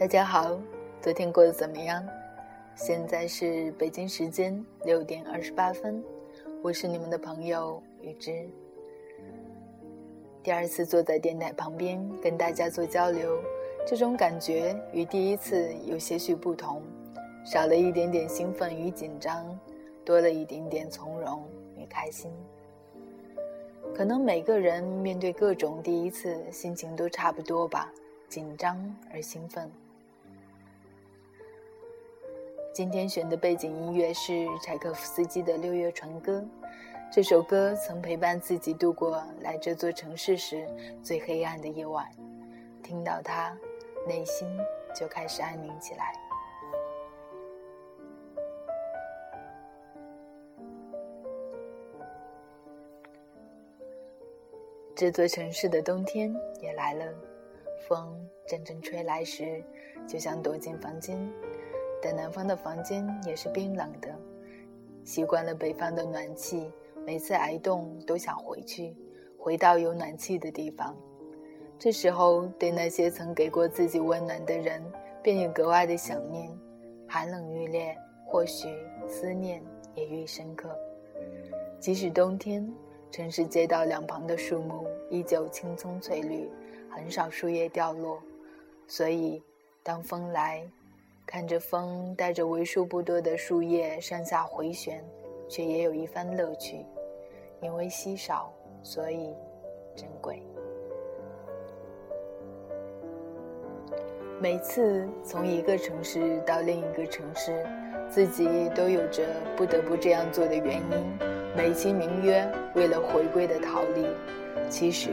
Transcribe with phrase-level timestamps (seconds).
[0.00, 0.58] 大家好，
[1.02, 2.02] 昨天过得怎么样？
[2.74, 6.02] 现在是北京时间六点二十八分，
[6.62, 8.48] 我是你们的朋友雨之。
[10.42, 13.42] 第二次坐在电台旁边跟大家做交流，
[13.86, 16.80] 这种感觉与第一次有些许不同，
[17.44, 19.46] 少了一点点兴奋与紧张，
[20.02, 21.44] 多了一点点从容
[21.76, 22.32] 与开心。
[23.94, 27.92] 可能每个人面对各种第一次，心情都差不多吧，
[28.30, 29.70] 紧张而兴奋。
[32.72, 36.38] 今天选的背景音乐是柴可夫斯基的《六月船歌》，
[37.10, 40.68] 这首歌曾陪伴自己度过来这座城市时
[41.02, 42.06] 最黑暗的夜晚，
[42.80, 43.56] 听到它，
[44.06, 44.48] 内心
[44.94, 46.12] 就开始安宁起来。
[54.94, 57.12] 这座城市的冬天也来了，
[57.88, 59.60] 风阵阵吹来时，
[60.06, 61.18] 就想躲进房间。
[62.02, 64.14] 但南方的房间也是冰冷的，
[65.04, 66.70] 习惯了北方的暖气，
[67.06, 68.96] 每次挨冻都想回去，
[69.38, 70.96] 回到有暖气的地方。
[71.78, 74.82] 这时候，对那些曾给过自己温暖的人，
[75.22, 76.50] 便也格外的想念。
[77.08, 78.68] 寒冷愈烈，或许
[79.08, 79.62] 思念
[79.94, 80.68] 也愈深刻。
[81.78, 82.70] 即使冬天。
[83.12, 86.48] 城市街道两旁的树木依旧青葱翠绿，
[86.88, 88.22] 很少树叶掉落。
[88.86, 89.42] 所以，
[89.82, 90.64] 当风来，
[91.26, 95.04] 看着风带着为数不多的树叶上下回旋，
[95.48, 96.84] 却也有一番乐趣。
[97.60, 99.34] 因为稀少，所以
[99.94, 100.42] 珍贵。
[104.40, 107.66] 每次从一个城市到另一个城市，
[108.08, 109.22] 自己都有着
[109.56, 111.18] 不得不这样做的原因。
[111.54, 114.06] 美其名曰为了回归的逃离，
[114.70, 115.10] 其实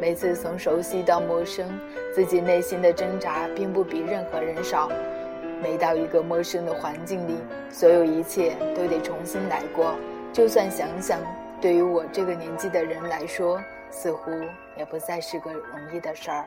[0.00, 1.68] 每次从熟悉到陌生，
[2.14, 4.88] 自己内心的挣扎并不比任何人少。
[5.64, 7.38] 每到一个陌生的环境里，
[7.70, 9.98] 所有一切都得重新来过。
[10.30, 11.18] 就算想想，
[11.58, 13.58] 对于我这个年纪的人来说，
[13.90, 14.30] 似乎
[14.76, 16.44] 也不再是个容易的事儿。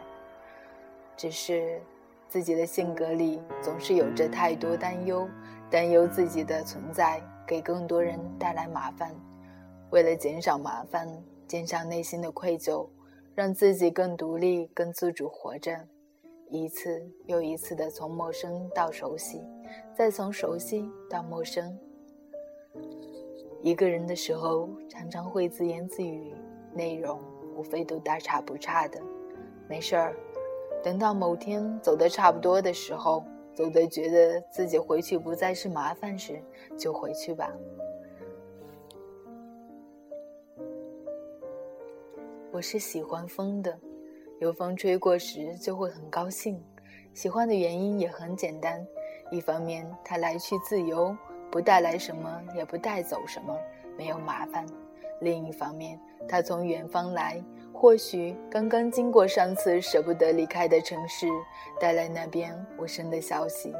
[1.16, 1.82] 只是
[2.28, 5.28] 自己的性格里总是有着太多担忧，
[5.68, 7.20] 担忧自己的存在。
[7.48, 9.10] 给更多人带来麻烦，
[9.90, 11.08] 为了减少麻烦，
[11.48, 12.86] 减少内心的愧疚，
[13.34, 15.80] 让自己更独立、更自主活着，
[16.50, 19.42] 一次又一次的从陌生到熟悉，
[19.96, 21.78] 再从熟悉到陌生。
[23.62, 26.34] 一个人的时候，常常会自言自语，
[26.74, 27.20] 内容
[27.56, 29.02] 无非都大差不差的。
[29.68, 30.16] 没事儿，
[30.84, 33.24] 等到某天走得差不多的时候。
[33.54, 36.40] 走得觉得自己回去不再是麻烦时，
[36.78, 37.52] 就回去吧。
[42.52, 43.76] 我是喜欢风的，
[44.40, 46.64] 有风吹过时就会很高兴。
[47.14, 48.86] 喜欢的原因也很简单：
[49.32, 51.16] 一方面它来去自由，
[51.50, 53.58] 不带来什么，也不带走什么，
[53.98, 54.64] 没有麻烦；
[55.22, 56.00] 另一方面，
[56.30, 57.42] 它从远方来。
[57.74, 61.28] 或许刚刚经过上次舍不得离开的城市，
[61.80, 63.74] 带来那边无声的消息。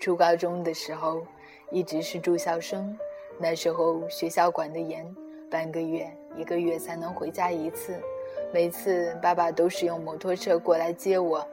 [0.00, 1.24] 初高中的时候，
[1.70, 2.96] 一直是住校生，
[3.38, 5.04] 那时候学校管得严，
[5.50, 7.98] 半个月、一个月才能回家一次。
[8.52, 11.46] 每次爸爸都是用摩托车过来接我，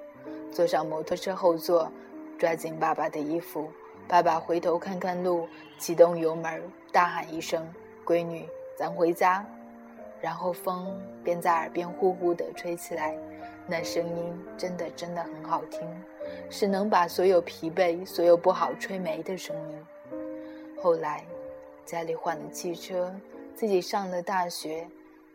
[0.51, 1.91] 坐上摩托车后座，
[2.37, 3.69] 抓紧爸爸的衣服。
[4.07, 5.47] 爸爸回头看看路，
[5.79, 6.61] 启动油门，
[6.91, 7.67] 大喊一声
[8.05, 8.47] ：“闺女，
[8.77, 9.45] 咱回家。”
[10.21, 13.17] 然后风便在耳边呼呼地吹起来，
[13.67, 15.81] 那声音真的真的很好听，
[16.49, 19.85] 是能把所有疲惫、所有不好吹没的声音。
[20.81, 21.25] 后来，
[21.83, 23.13] 家里换了汽车，
[23.55, 24.85] 自己上了大学，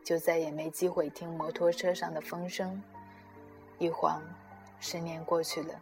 [0.04, 2.80] 就再也没机会听摩托车上的风声。
[3.78, 4.20] 一晃，
[4.78, 5.74] 十年过去了，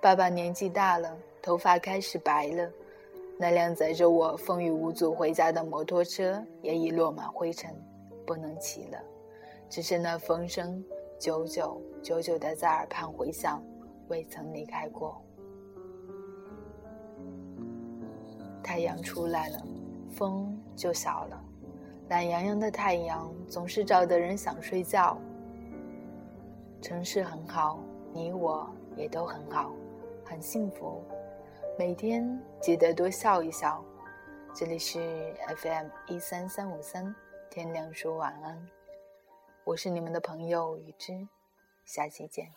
[0.00, 1.16] 爸爸年纪大了。
[1.40, 2.68] 头发开始白了，
[3.38, 7.72] 那辆载着我风雨无阻回家的摩托车也已落满灰尘，
[8.26, 8.98] 不能骑了。
[9.70, 10.84] 只是那风声
[11.20, 13.62] 久久久久地在耳畔回响，
[14.08, 15.22] 未曾离开过。
[18.64, 19.64] 太阳出来了，
[20.10, 21.40] 风就小了。
[22.08, 25.18] 懒洋洋的太阳总是照得人想睡觉。
[26.80, 27.80] 城市很好，
[28.12, 29.72] 你我也都很好，
[30.24, 31.02] 很幸福。
[31.76, 33.84] 每天记得多笑一笑。
[34.54, 37.12] 这里是 FM 一三三五三，
[37.50, 38.68] 天亮说晚安。
[39.64, 41.26] 我是你们的朋友雨之，
[41.84, 42.48] 下期见。